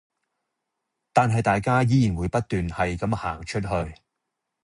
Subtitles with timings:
[1.13, 4.01] 但係大家依然會不斷係咁行出去